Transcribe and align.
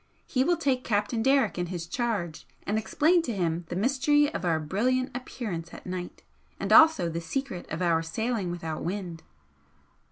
He 0.25 0.43
will 0.43 0.57
take 0.57 0.83
Captain 0.83 1.21
Derrick 1.21 1.59
in 1.59 1.67
his 1.67 1.85
charge 1.85 2.47
and 2.63 2.79
explain 2.79 3.21
to 3.21 3.35
him 3.35 3.67
the 3.69 3.75
mystery 3.75 4.33
of 4.33 4.43
our 4.43 4.59
brilliant 4.59 5.15
appearance 5.15 5.75
at 5.75 5.85
night, 5.85 6.23
and 6.59 6.73
also 6.73 7.07
the 7.07 7.21
secret 7.21 7.69
of 7.69 7.83
our 7.83 8.01
sailing 8.01 8.49
without 8.49 8.83
wind." 8.83 9.21